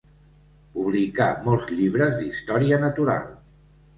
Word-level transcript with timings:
Publicà 0.77 1.27
molts 1.49 1.69
llibres 1.81 2.17
d’història 2.21 2.79
natural. 2.89 3.31